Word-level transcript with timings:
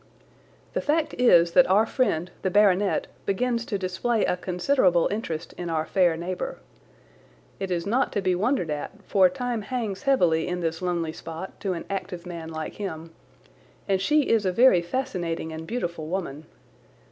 The 0.73 0.81
fact 0.81 1.13
is 1.19 1.51
that 1.51 1.69
our 1.69 1.85
friend, 1.85 2.31
the 2.41 2.49
baronet, 2.49 3.05
begins 3.27 3.67
to 3.67 3.77
display 3.77 4.25
a 4.25 4.35
considerable 4.35 5.07
interest 5.11 5.53
in 5.59 5.69
our 5.69 5.85
fair 5.85 6.17
neighbour. 6.17 6.57
It 7.59 7.69
is 7.69 7.85
not 7.85 8.11
to 8.13 8.21
be 8.23 8.33
wondered 8.33 8.71
at, 8.71 8.89
for 9.03 9.29
time 9.29 9.61
hangs 9.61 10.01
heavily 10.01 10.47
in 10.47 10.61
this 10.61 10.81
lonely 10.81 11.13
spot 11.13 11.59
to 11.59 11.73
an 11.73 11.85
active 11.87 12.25
man 12.25 12.49
like 12.49 12.73
him, 12.73 13.13
and 13.87 14.01
she 14.01 14.23
is 14.29 14.43
a 14.43 14.51
very 14.51 14.81
fascinating 14.81 15.53
and 15.53 15.67
beautiful 15.67 16.07
woman. 16.07 16.47